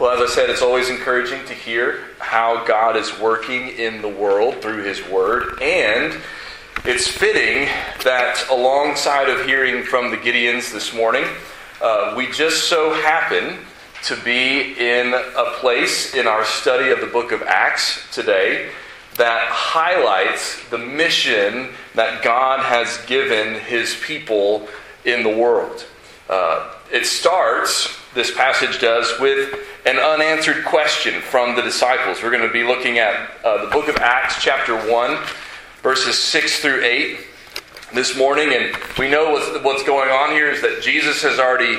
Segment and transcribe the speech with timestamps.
[0.00, 4.08] Well, as I said, it's always encouraging to hear how God is working in the
[4.08, 5.62] world through His Word.
[5.62, 6.20] And
[6.84, 7.68] it's fitting
[8.02, 11.24] that alongside of hearing from the Gideons this morning,
[11.80, 13.58] uh, we just so happen
[14.02, 18.70] to be in a place in our study of the book of Acts today
[19.16, 24.66] that highlights the mission that God has given His people
[25.04, 25.86] in the world.
[26.28, 29.54] Uh, it starts, this passage does, with
[29.86, 32.22] an unanswered question from the disciples.
[32.22, 35.18] We're going to be looking at uh, the book of Acts, chapter 1,
[35.82, 37.18] verses 6 through 8
[37.92, 38.52] this morning.
[38.52, 41.78] And we know what's, what's going on here is that Jesus has already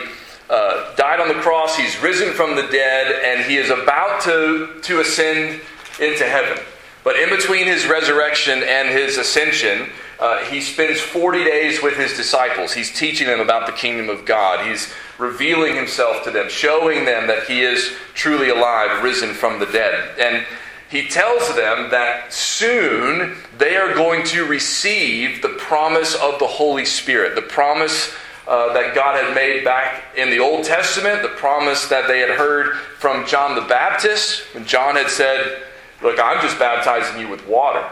[0.50, 4.80] uh, died on the cross, he's risen from the dead, and he is about to,
[4.82, 5.62] to ascend
[6.00, 6.64] into heaven.
[7.04, 12.16] But in between his resurrection and his ascension, uh, he spends 40 days with his
[12.16, 12.74] disciples.
[12.74, 14.66] He's teaching them about the kingdom of God.
[14.66, 19.66] He's revealing himself to them, showing them that he is truly alive, risen from the
[19.66, 20.18] dead.
[20.20, 20.46] And
[20.90, 26.86] he tells them that soon they are going to receive the promise of the Holy
[26.86, 28.14] Spirit, the promise
[28.48, 32.30] uh, that God had made back in the Old Testament, the promise that they had
[32.30, 35.64] heard from John the Baptist, when John had said,
[36.02, 37.84] Look, I'm just baptizing you with water,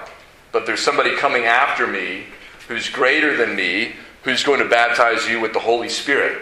[0.53, 2.23] but there's somebody coming after me
[2.69, 6.41] who's greater than me, who's going to baptize you with the Holy Spirit.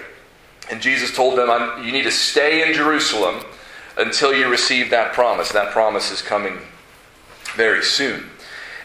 [0.69, 1.49] And Jesus told them,
[1.83, 3.43] You need to stay in Jerusalem
[3.97, 5.51] until you receive that promise.
[5.51, 6.59] That promise is coming
[7.55, 8.29] very soon.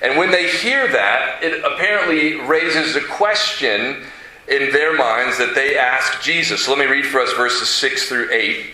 [0.00, 4.04] And when they hear that, it apparently raises a question
[4.48, 6.64] in their minds that they ask Jesus.
[6.64, 8.66] So let me read for us verses 6 through 8.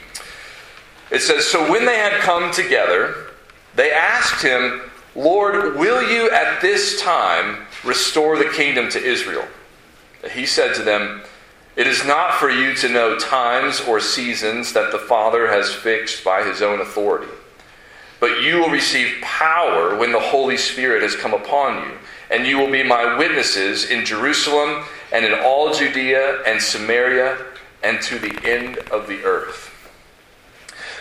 [1.11, 3.31] It says So when they had come together,
[3.75, 4.83] they asked him,
[5.15, 9.47] Lord, will you at this time restore the kingdom to Israel?
[10.33, 11.23] He said to them,
[11.75, 16.23] it is not for you to know times or seasons that the Father has fixed
[16.23, 17.33] by his own authority.
[18.21, 21.97] But you will receive power when the Holy Spirit has come upon you,
[22.31, 27.39] and you will be my witnesses in Jerusalem and in all Judea and Samaria
[27.83, 29.71] and to the end of the earth.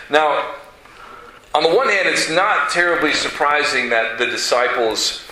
[0.08, 0.54] Now,
[1.54, 5.22] on the one hand, it's not terribly surprising that the disciples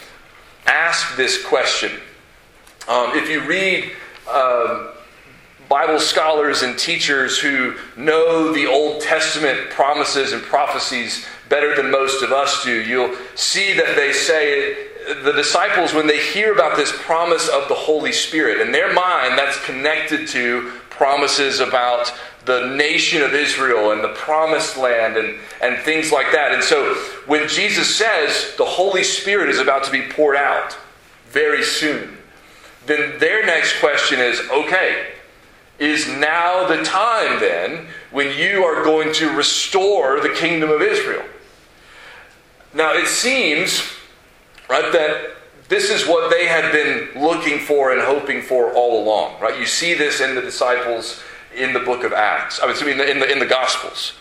[0.67, 1.93] ask this question.
[2.89, 3.93] Um, if you read
[4.31, 4.89] um,
[5.69, 12.23] Bible scholars and teachers who know the Old Testament promises and prophecies better than most
[12.23, 14.89] of us do, you'll see that they say
[15.23, 19.39] the disciples, when they hear about this promise of the Holy Spirit, in their mind,
[19.39, 22.13] that's connected to promises about
[22.45, 26.53] the nation of Israel and the promised land and, and things like that.
[26.53, 26.95] And so
[27.27, 30.77] when Jesus says the Holy Spirit is about to be poured out
[31.29, 32.17] very soon,
[32.87, 35.09] then their next question is okay,
[35.79, 41.25] is now the time then when you are going to restore the kingdom of Israel.
[42.73, 43.83] Now it seems,
[44.69, 45.37] right, that
[45.69, 49.59] this is what they had been looking for and hoping for all along, right?
[49.59, 51.23] You see this in the disciples
[51.57, 54.15] in the book of Acts, I mean, in the, in the Gospels,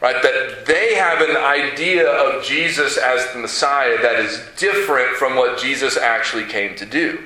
[0.00, 0.22] right?
[0.22, 5.58] That they have an idea of Jesus as the Messiah that is different from what
[5.58, 7.18] Jesus actually came to do.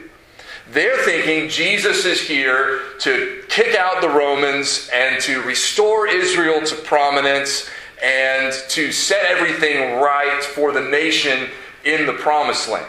[0.71, 6.75] They're thinking Jesus is here to kick out the Romans and to restore Israel to
[6.77, 7.69] prominence
[8.03, 11.51] and to set everything right for the nation
[11.85, 12.87] in the promised land.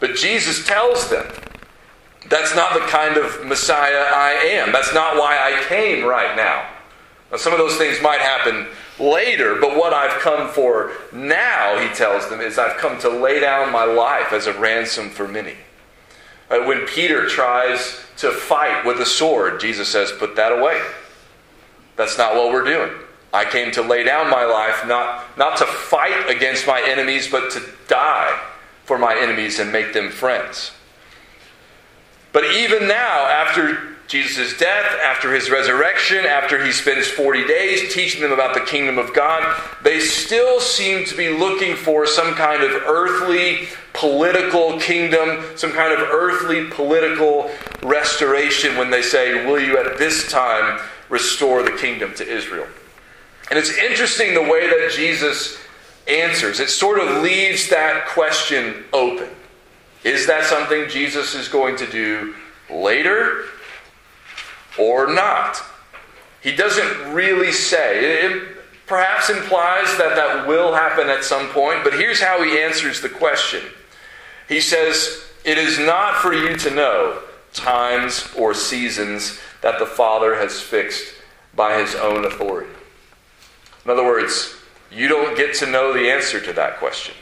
[0.00, 1.26] But Jesus tells them,
[2.28, 4.72] that's not the kind of Messiah I am.
[4.72, 6.68] That's not why I came right now.
[7.30, 8.66] Now, some of those things might happen
[8.98, 13.40] later, but what I've come for now, he tells them, is I've come to lay
[13.40, 15.54] down my life as a ransom for many.
[16.50, 20.80] Uh, when Peter tries to fight with a sword, Jesus says, Put that away.
[21.96, 22.90] That's not what we're doing.
[23.32, 27.50] I came to lay down my life, not, not to fight against my enemies, but
[27.52, 28.40] to die
[28.84, 30.72] for my enemies and make them friends.
[32.34, 33.78] But even now, after
[34.08, 38.98] Jesus' death, after his resurrection, after he spends 40 days teaching them about the kingdom
[38.98, 45.44] of God, they still seem to be looking for some kind of earthly political kingdom,
[45.56, 47.52] some kind of earthly political
[47.84, 52.66] restoration when they say, Will you at this time restore the kingdom to Israel?
[53.48, 55.56] And it's interesting the way that Jesus
[56.08, 56.58] answers.
[56.58, 59.28] It sort of leaves that question open.
[60.04, 62.34] Is that something Jesus is going to do
[62.70, 63.46] later?
[64.78, 65.62] or not.
[66.40, 68.24] He doesn't really say.
[68.24, 68.56] It
[68.86, 73.08] perhaps implies that that will happen at some point, but here's how he answers the
[73.08, 73.62] question.
[74.48, 77.22] He says, It is not for you to know
[77.52, 81.14] times or seasons that the Father has fixed
[81.54, 82.70] by his own authority.
[83.84, 84.56] In other words,
[84.90, 87.14] you don't get to know the answer to that question.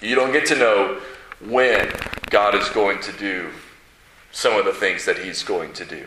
[0.00, 1.00] You don't get to know
[1.48, 1.92] when
[2.30, 3.50] God is going to do
[4.32, 6.06] some of the things that He's going to do.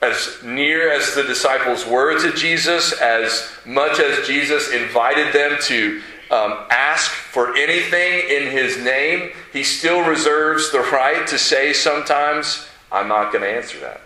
[0.00, 6.00] As near as the disciples were to Jesus, as much as Jesus invited them to
[6.30, 12.66] um, ask for anything in His name, He still reserves the right to say sometimes,
[12.90, 14.00] I'm not going to answer that.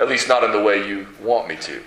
[0.00, 1.82] At least not in the way you want me to.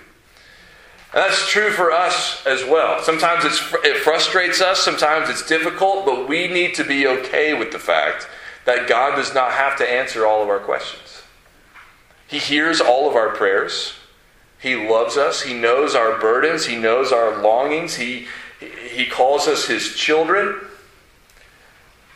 [1.12, 3.02] That's true for us as well.
[3.02, 7.80] Sometimes it frustrates us, sometimes it's difficult, but we need to be okay with the
[7.80, 8.28] fact
[8.64, 11.22] that God does not have to answer all of our questions.
[12.28, 13.94] He hears all of our prayers.
[14.60, 15.42] He loves us.
[15.42, 16.66] He knows our burdens.
[16.66, 17.96] He knows our longings.
[17.96, 18.28] He,
[18.88, 20.60] he calls us his children.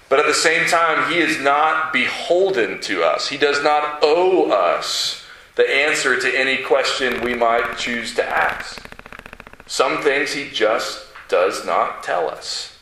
[0.09, 3.29] But at the same time, he is not beholden to us.
[3.29, 5.25] He does not owe us
[5.57, 8.84] the answer to any question we might choose to ask.
[9.75, 12.79] Some things he just does not tell us.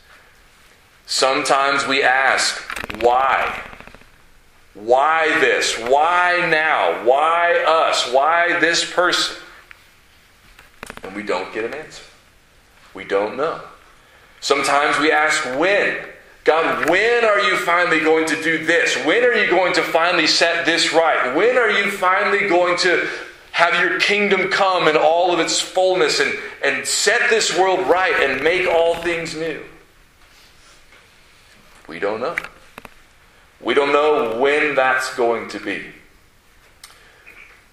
[1.06, 2.59] Sometimes we ask,
[3.00, 3.62] why?
[4.75, 5.79] Why this?
[5.79, 7.03] Why now?
[7.06, 8.12] Why us?
[8.12, 9.39] Why this person?
[11.03, 12.03] And we don't get an answer.
[12.93, 13.62] We don't know.
[14.43, 15.97] Sometimes we ask, when?
[16.44, 19.03] God, when are you finally going to do this?
[19.06, 21.35] When are you going to finally set this right?
[21.35, 23.09] When are you finally going to
[23.53, 26.35] have your kingdom come in all of its fullness and,
[26.65, 29.63] and set this world right and make all things new?
[31.87, 32.37] We don't know.
[33.61, 35.85] We don't know when that's going to be.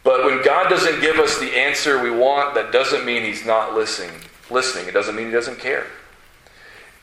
[0.03, 3.73] But when God doesn't give us the answer we want, that doesn't mean He's not
[3.73, 4.15] listening.
[4.49, 4.87] Listening.
[4.87, 5.87] It doesn't mean He doesn't care.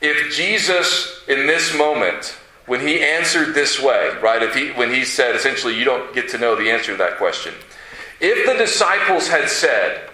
[0.01, 5.05] If Jesus, in this moment, when He answered this way, right, if he, when He
[5.05, 7.53] said, essentially, you don't get to know the answer to that question,
[8.19, 10.09] if the disciples had said,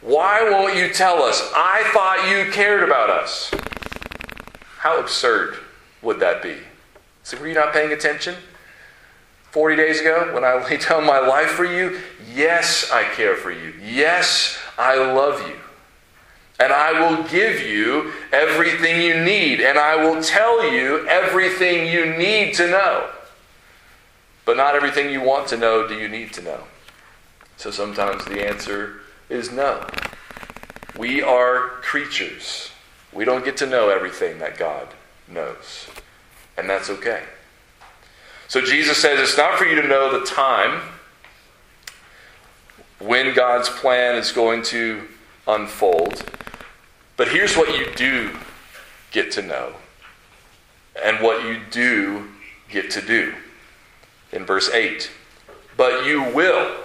[0.00, 1.50] Why won't you tell us?
[1.54, 3.52] I thought you cared about us.
[4.78, 5.56] How absurd
[6.02, 6.56] would that be?
[7.22, 8.34] So, were you not paying attention?
[9.50, 12.00] 40 days ago when I laid down my life for you?
[12.34, 13.72] Yes, I care for you.
[13.82, 15.56] Yes, I love you.
[16.58, 22.16] And I will give you everything you need, and I will tell you everything you
[22.16, 23.10] need to know.
[24.44, 26.60] But not everything you want to know do you need to know.
[27.56, 29.86] So sometimes the answer is no.
[30.96, 32.70] We are creatures.
[33.12, 34.88] We don't get to know everything that God
[35.28, 35.88] knows.
[36.56, 37.22] And that's okay.
[38.48, 40.80] So Jesus says it's not for you to know the time
[42.98, 45.02] when God's plan is going to
[45.46, 46.24] unfold.
[47.16, 48.36] But here's what you do
[49.10, 49.74] get to know
[51.02, 52.28] and what you do
[52.68, 53.34] get to do.
[54.32, 55.10] In verse 8,
[55.76, 56.83] but you will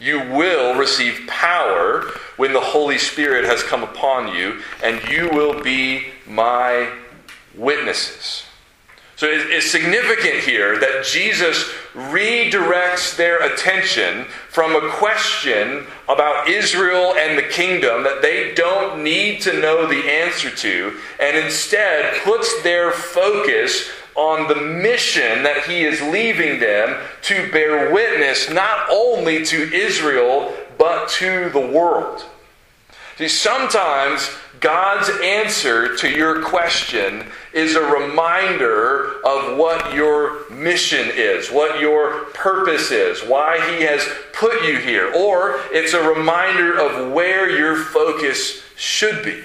[0.00, 2.04] you will receive power
[2.36, 6.90] when the Holy Spirit has come upon you, and you will be my
[7.54, 8.44] witnesses.
[9.16, 17.36] So it's significant here that Jesus redirects their attention from a question about Israel and
[17.36, 22.92] the kingdom that they don't need to know the answer to, and instead puts their
[22.92, 29.72] focus on the mission that he is leaving them to bear witness not only to
[29.72, 32.24] Israel, but to the world.
[33.16, 41.50] See, sometimes God's answer to your question is a reminder of what your mission is,
[41.50, 47.12] what your purpose is, why He has put you here, or it's a reminder of
[47.12, 49.44] where your focus should be.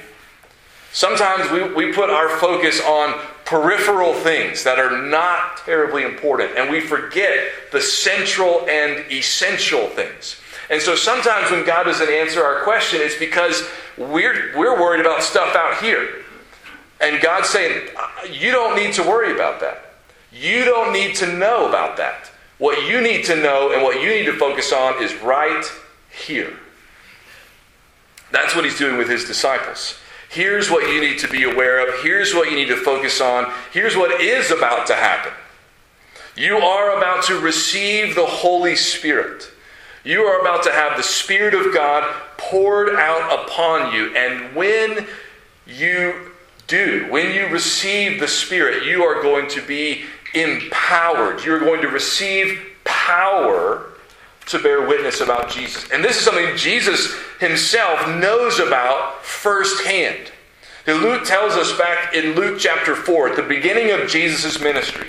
[0.92, 3.20] Sometimes we, we put our focus on
[3.54, 10.38] peripheral things that are not terribly important, and we forget the central and essential things.
[10.72, 15.22] And so sometimes when God doesn't answer our question, it's because we're, we're worried about
[15.22, 16.24] stuff out here.
[17.00, 17.90] And God's saying,
[18.32, 19.98] You don't need to worry about that.
[20.32, 22.32] You don't need to know about that.
[22.58, 25.64] What you need to know and what you need to focus on is right
[26.10, 26.58] here.
[28.32, 30.00] That's what he's doing with his disciples.
[30.34, 32.04] Here's what you need to be aware of.
[32.04, 33.54] Here's what you need to focus on.
[33.72, 35.32] Here's what is about to happen.
[36.36, 39.52] You are about to receive the Holy Spirit.
[40.04, 44.16] You are about to have the Spirit of God poured out upon you.
[44.16, 45.06] And when
[45.68, 46.32] you
[46.66, 51.46] do, when you receive the Spirit, you are going to be empowered.
[51.46, 53.93] You're going to receive power
[54.48, 55.90] to bear witness about Jesus.
[55.92, 60.32] And this is something Jesus himself knows about firsthand.
[60.88, 65.08] Luke tells us back in Luke chapter 4, at the beginning of Jesus' ministry,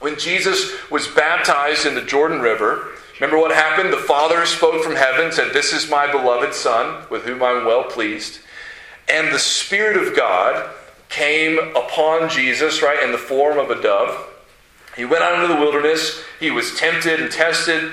[0.00, 2.88] when Jesus was baptized in the Jordan River,
[3.20, 3.92] Remember what happened?
[3.92, 7.84] The Father spoke from heaven, said, This is my beloved Son, with whom I'm well
[7.84, 8.40] pleased.
[9.10, 10.70] And the Spirit of God
[11.10, 14.26] came upon Jesus, right, in the form of a dove.
[14.96, 16.22] He went out into the wilderness.
[16.38, 17.92] He was tempted and tested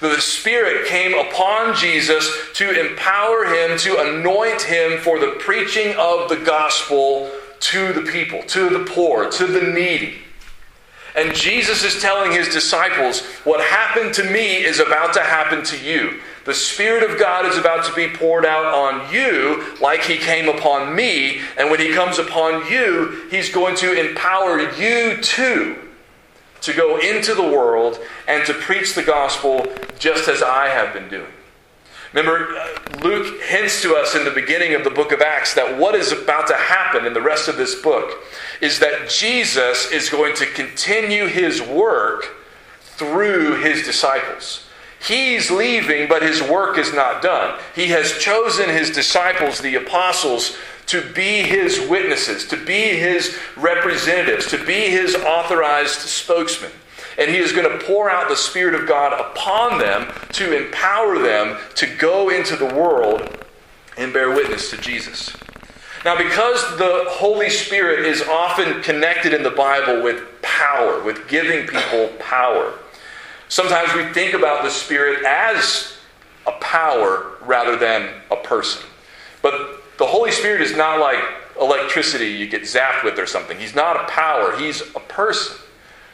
[0.00, 6.28] The Spirit came upon Jesus to empower him, to anoint him for the preaching of
[6.28, 10.18] the gospel to the people, to the poor, to the needy.
[11.16, 15.84] And Jesus is telling his disciples, What happened to me is about to happen to
[15.84, 16.20] you.
[16.44, 20.48] The Spirit of God is about to be poured out on you like He came
[20.48, 21.40] upon me.
[21.58, 25.87] And when He comes upon you, He's going to empower you too
[26.62, 29.66] to go into the world and to preach the gospel
[29.98, 31.32] just as I have been doing.
[32.12, 35.78] Remember, uh, Luke hints to us in the beginning of the book of Acts that
[35.78, 38.22] what is about to happen in the rest of this book
[38.60, 42.34] is that Jesus is going to continue his work
[42.80, 44.64] through his disciples.
[45.06, 47.60] He's leaving, but his work is not done.
[47.74, 50.56] He has chosen his disciples, the apostles,
[50.88, 56.70] to be his witnesses, to be his representatives, to be his authorized spokesman.
[57.18, 61.18] And he is going to pour out the Spirit of God upon them to empower
[61.18, 63.44] them to go into the world
[63.96, 65.36] and bear witness to Jesus.
[66.04, 71.66] Now, because the Holy Spirit is often connected in the Bible with power, with giving
[71.66, 72.72] people power,
[73.48, 75.96] Sometimes we think about the Spirit as
[76.46, 78.86] a power rather than a person.
[79.40, 81.18] But the Holy Spirit is not like
[81.60, 83.58] electricity you get zapped with or something.
[83.58, 85.56] He's not a power, He's a person.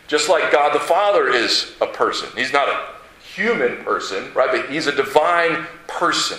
[0.07, 2.29] Just like God the Father is a person.
[2.37, 2.87] He's not a
[3.23, 4.51] human person, right?
[4.51, 6.39] But He's a divine person.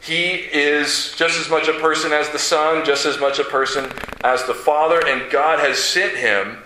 [0.00, 3.90] He is just as much a person as the Son, just as much a person
[4.22, 6.58] as the Father, and God has sent Him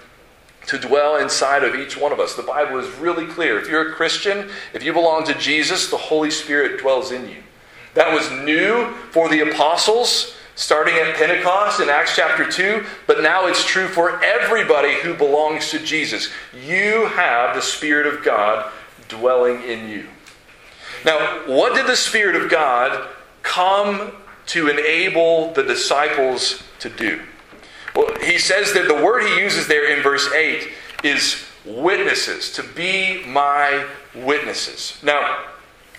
[0.67, 2.35] to dwell inside of each one of us.
[2.35, 3.59] The Bible is really clear.
[3.59, 7.43] If you're a Christian, if you belong to Jesus, the Holy Spirit dwells in you.
[7.95, 13.47] That was new for the apostles starting at Pentecost in Acts chapter 2, but now
[13.47, 16.29] it's true for everybody who belongs to Jesus.
[16.53, 18.71] You have the Spirit of God
[19.09, 20.07] dwelling in you.
[21.05, 23.09] Now, what did the Spirit of God
[23.43, 24.13] come
[24.49, 27.21] to enable the disciples to do?
[27.97, 30.69] Well, he says that the word he uses there in verse 8
[31.03, 34.99] is witnesses, to be my witnesses.
[35.03, 35.45] Now,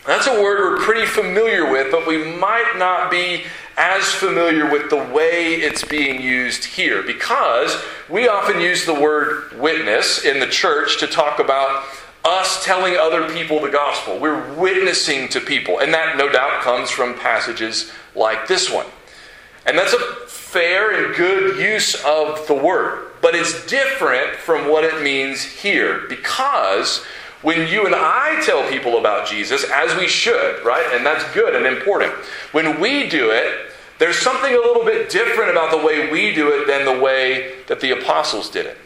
[0.05, 3.43] that's a word we're pretty familiar with, but we might not be
[3.77, 9.51] as familiar with the way it's being used here because we often use the word
[9.59, 11.83] witness in the church to talk about
[12.23, 14.19] us telling other people the gospel.
[14.19, 18.85] We're witnessing to people, and that no doubt comes from passages like this one.
[19.65, 23.07] And that's a fair and good use of the word.
[23.21, 27.05] But it's different from what it means here because
[27.41, 30.85] when you and I tell people about Jesus, as we should, right?
[30.93, 32.13] And that's good and important.
[32.51, 36.49] When we do it, there's something a little bit different about the way we do
[36.49, 38.77] it than the way that the apostles did it.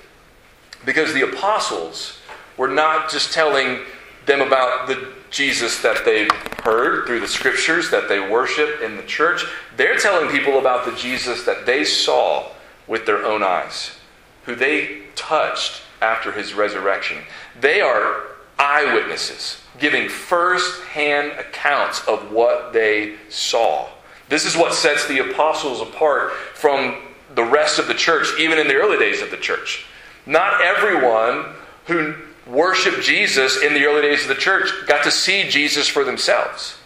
[0.85, 2.19] Because the apostles
[2.57, 3.79] were not just telling
[4.25, 6.31] them about the Jesus that they've
[6.63, 9.45] heard through the scriptures, that they worship in the church.
[9.75, 12.51] They're telling people about the Jesus that they saw
[12.87, 13.97] with their own eyes,
[14.45, 17.17] who they touched after his resurrection.
[17.59, 23.89] They are eyewitnesses, giving first hand accounts of what they saw.
[24.29, 26.95] This is what sets the apostles apart from
[27.35, 29.85] the rest of the church, even in the early days of the church.
[30.25, 31.53] Not everyone
[31.85, 32.15] who
[32.47, 36.77] worshiped Jesus in the early days of the church got to see Jesus for themselves.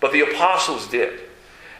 [0.00, 1.20] But the apostles did.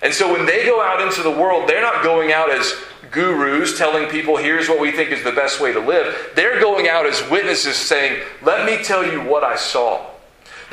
[0.03, 2.75] And so when they go out into the world, they're not going out as
[3.11, 6.33] gurus telling people, here's what we think is the best way to live.
[6.35, 10.07] They're going out as witnesses saying, let me tell you what I saw.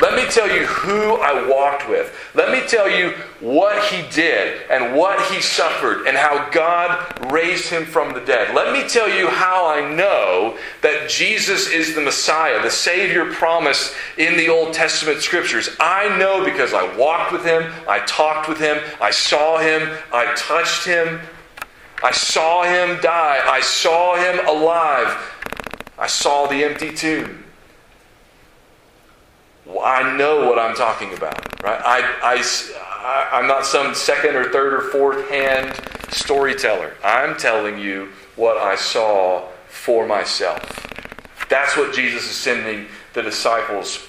[0.02, 2.18] Let me tell you who I walked with.
[2.34, 7.70] Let me tell you what he did and what he suffered and how God raised
[7.70, 8.56] him from the dead.
[8.56, 13.94] Let me tell you how I know that Jesus is the Messiah, the Savior promised
[14.18, 15.70] in the Old Testament scriptures.
[15.80, 20.34] I know because I walked with him, I talked with him, I saw him, I
[20.36, 21.20] touched him,
[22.04, 25.18] I saw him die, I saw him alive,
[25.98, 27.46] I saw the empty tomb.
[29.82, 31.82] I know what I'm talking about, right?
[31.84, 35.80] I, I, I'm not some second or third or fourth hand
[36.10, 36.96] storyteller.
[37.04, 40.62] I'm telling you what I saw for myself.
[41.48, 44.06] That's what Jesus is sending the disciples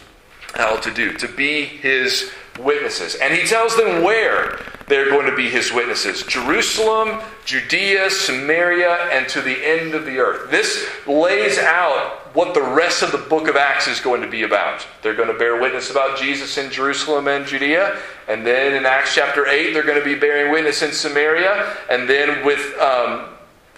[0.57, 3.15] out to do, to be his witnesses.
[3.17, 9.29] And he tells them where they're going to be his witnesses Jerusalem, Judea, Samaria, and
[9.29, 10.51] to the end of the earth.
[10.51, 14.43] This lays out what the rest of the book of Acts is going to be
[14.43, 14.87] about.
[15.03, 17.99] They're going to bear witness about Jesus in Jerusalem and Judea.
[18.29, 21.77] And then in Acts chapter 8, they're going to be bearing witness in Samaria.
[21.89, 23.29] And then with um,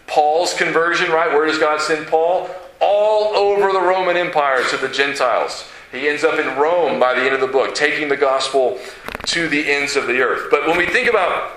[0.07, 1.31] Paul's conversion, right?
[1.31, 2.49] Where does God send Paul?
[2.81, 5.67] All over the Roman Empire to the Gentiles.
[5.93, 8.79] He ends up in Rome by the end of the book, taking the gospel
[9.27, 10.49] to the ends of the earth.
[10.51, 11.51] But when we think about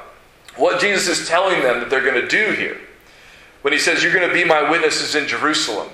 [0.55, 2.79] what Jesus is telling them that they're going to do here,
[3.61, 5.89] when he says, You're going to be my witnesses in Jerusalem,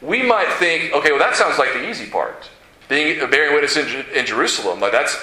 [0.00, 2.50] we might think, okay, well, that sounds like the easy part.
[2.88, 5.22] Being bearing witness in, in Jerusalem, like that's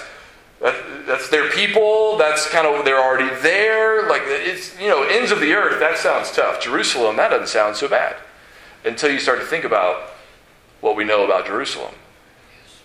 [0.62, 0.75] that,
[1.07, 2.15] that's their people.
[2.17, 4.07] That's kind of they're already there.
[4.07, 5.79] Like it's you know ends of the earth.
[5.79, 6.62] That sounds tough.
[6.62, 8.17] Jerusalem, that doesn't sound so bad,
[8.83, 10.12] until you start to think about
[10.81, 11.95] what we know about Jerusalem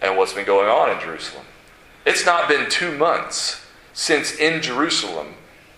[0.00, 1.44] and what's been going on in Jerusalem.
[2.06, 5.34] It's not been two months since in Jerusalem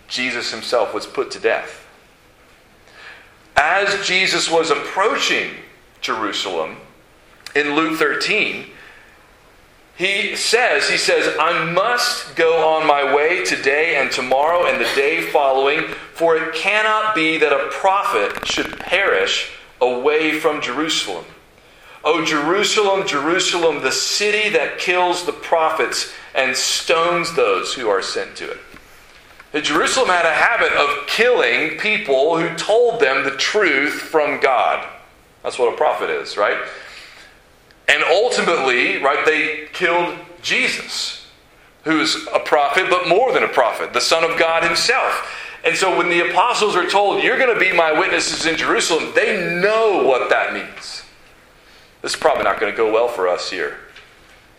[0.07, 1.87] Jesus himself was put to death.
[3.55, 5.51] As Jesus was approaching
[6.01, 6.77] Jerusalem
[7.55, 8.67] in Luke 13,
[9.95, 14.89] he says, he says, I must go on my way today and tomorrow and the
[14.95, 21.25] day following, for it cannot be that a prophet should perish away from Jerusalem.
[22.03, 28.35] O Jerusalem, Jerusalem, the city that kills the prophets and stones those who are sent
[28.37, 28.59] to it.
[29.63, 34.87] Jerusalem had a habit of killing people who told them the truth from God.
[35.43, 36.57] That's what a prophet is, right?
[37.87, 41.27] And ultimately, right, they killed Jesus,
[41.83, 45.29] who is a prophet, but more than a prophet, the Son of God Himself.
[45.63, 49.11] And so when the apostles are told, You're going to be my witnesses in Jerusalem,
[49.15, 50.92] they know what that means.
[52.03, 53.77] This is probably not going to go well for us here.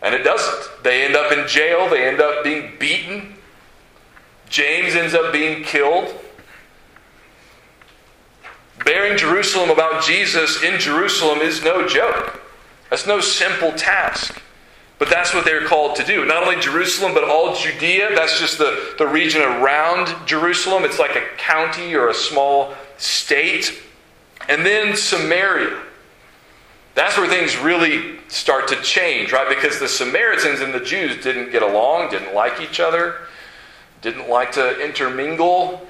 [0.01, 0.83] And it doesn't.
[0.83, 3.35] They end up in jail, they end up being beaten.
[4.49, 6.13] James ends up being killed.
[8.83, 12.41] Bearing Jerusalem about Jesus in Jerusalem is no joke.
[12.89, 14.41] That's no simple task.
[14.97, 16.25] But that's what they're called to do.
[16.25, 18.15] Not only Jerusalem, but all Judea.
[18.15, 20.83] That's just the, the region around Jerusalem.
[20.83, 23.81] It's like a county or a small state.
[24.47, 25.84] And then Samaria.
[26.95, 29.47] That's where things really start to change, right?
[29.47, 33.17] Because the Samaritans and the Jews didn't get along, didn't like each other,
[34.01, 35.85] didn't like to intermingle.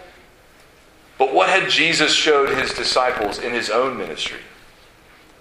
[1.19, 4.39] But what had Jesus showed his disciples in his own ministry?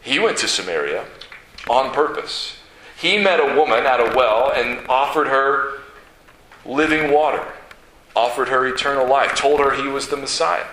[0.02, 1.06] He went to Samaria
[1.68, 2.58] on purpose.
[3.00, 5.80] He met a woman at a well and offered her
[6.66, 7.42] living water,
[8.14, 10.66] offered her eternal life, told her he was the Messiah.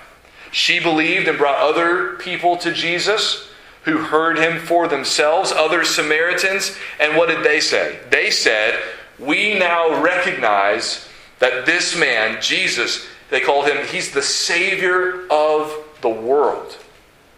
[0.51, 3.47] She believed and brought other people to Jesus
[3.84, 6.78] who heard him for themselves, other Samaritans.
[7.00, 8.00] And what did they say?
[8.10, 8.80] They said,
[9.20, 11.08] We now recognize
[11.39, 16.78] that this man, Jesus, they called him, he's the Savior of the world.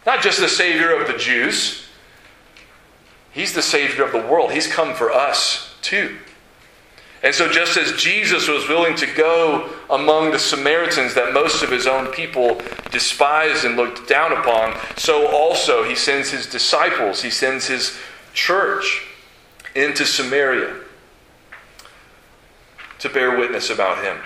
[0.05, 1.87] Not just the Savior of the Jews,
[3.31, 4.51] he's the Savior of the world.
[4.51, 6.17] He's come for us too.
[7.23, 11.71] And so, just as Jesus was willing to go among the Samaritans that most of
[11.71, 17.29] his own people despised and looked down upon, so also he sends his disciples, he
[17.29, 17.97] sends his
[18.33, 19.07] church
[19.73, 20.75] into Samaria
[22.99, 24.17] to bear witness about him.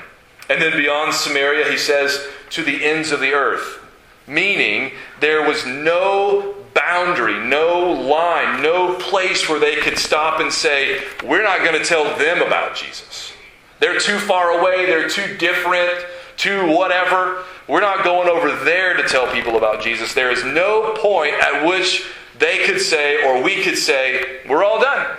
[0.49, 2.19] And then beyond Samaria, he says,
[2.51, 3.79] to the ends of the earth,
[4.25, 11.03] meaning there was no boundary, no line, no place where they could stop and say,
[11.25, 13.33] We're not going to tell them about Jesus.
[13.79, 17.43] They're too far away, they're too different, too whatever.
[17.67, 20.13] We're not going over there to tell people about Jesus.
[20.13, 22.05] There is no point at which
[22.39, 25.17] they could say, or we could say, We're all done.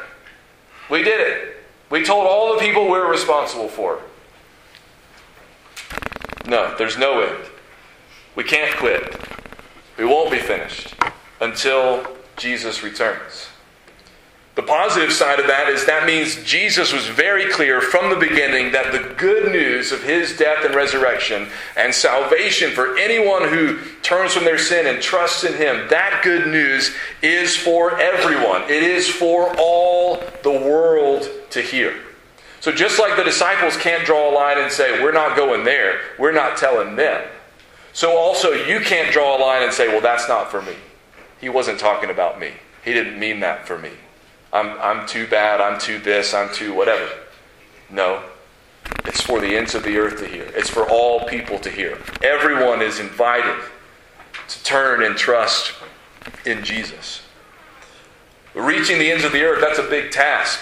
[0.90, 1.56] We did it.
[1.90, 4.00] We told all the people we're responsible for.
[6.46, 7.44] No, there's no end.
[8.36, 9.14] We can't quit.
[9.98, 10.94] We won't be finished
[11.40, 13.48] until Jesus returns.
[14.58, 18.72] The positive side of that is that means Jesus was very clear from the beginning
[18.72, 21.46] that the good news of his death and resurrection
[21.76, 26.48] and salvation for anyone who turns from their sin and trusts in him, that good
[26.48, 28.62] news is for everyone.
[28.64, 31.94] It is for all the world to hear.
[32.58, 36.00] So just like the disciples can't draw a line and say, we're not going there,
[36.18, 37.24] we're not telling them.
[37.92, 40.74] So also you can't draw a line and say, well, that's not for me.
[41.40, 42.52] He wasn't talking about me.
[42.84, 43.90] He didn't mean that for me.
[44.52, 47.08] I'm, I'm too bad, I'm too this, I'm too whatever.
[47.90, 48.22] No.
[49.04, 50.44] It's for the ends of the earth to hear.
[50.54, 51.98] It's for all people to hear.
[52.22, 53.62] Everyone is invited
[54.48, 55.74] to turn and trust
[56.46, 57.22] in Jesus.
[58.54, 60.60] Reaching the ends of the earth, that's a big task.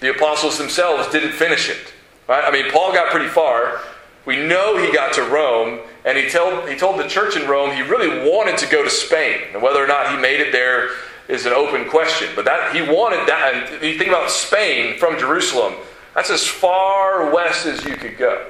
[0.00, 1.92] The apostles themselves didn't finish it.
[2.28, 2.44] Right?
[2.44, 3.80] I mean, Paul got pretty far.
[4.24, 7.74] We know he got to Rome, and he told, he told the church in Rome
[7.74, 9.40] he really wanted to go to Spain.
[9.52, 10.90] And whether or not he made it there
[11.28, 12.28] is an open question.
[12.36, 13.72] But that he wanted that.
[13.72, 15.74] And you think about Spain from Jerusalem,
[16.14, 18.46] that's as far west as you could go.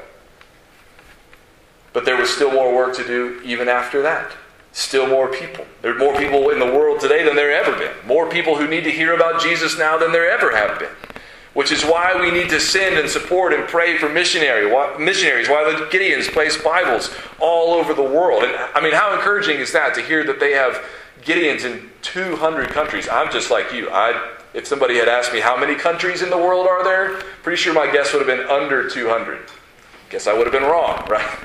[1.92, 4.32] But there was still more work to do even after that.
[4.72, 5.66] Still more people.
[5.82, 7.92] There are more people in the world today than there ever been.
[8.06, 10.88] More people who need to hear about Jesus now than there ever have been.
[11.54, 15.70] Which is why we need to send and support and pray for missionary, missionaries, why
[15.70, 18.42] the Gideons place Bibles all over the world.
[18.42, 20.82] And I mean, how encouraging is that to hear that they have
[21.20, 23.06] Gideons in 200 countries?
[23.06, 23.90] I'm just like you.
[23.90, 27.60] I, if somebody had asked me how many countries in the world are there, pretty
[27.60, 29.40] sure my guess would have been under 200.
[30.08, 31.38] Guess I would have been wrong, right?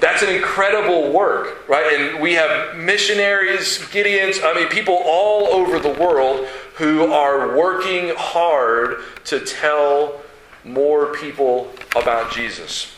[0.00, 1.98] That's an incredible work, right?
[1.98, 8.14] And we have missionaries, Gideons, I mean, people all over the world who are working
[8.16, 10.20] hard to tell
[10.64, 12.92] more people about Jesus.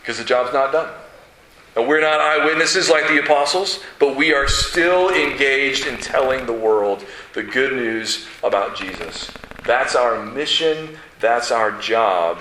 [0.00, 0.92] Because the job's not done.
[1.76, 6.52] And we're not eyewitnesses like the apostles, but we are still engaged in telling the
[6.52, 9.30] world the good news about Jesus.
[9.64, 12.38] That's our mission, that's our job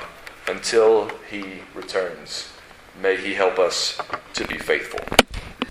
[0.47, 2.49] until he returns.
[3.01, 3.99] May he help us
[4.35, 5.01] to be faithful.